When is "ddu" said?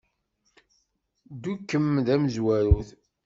1.33-1.53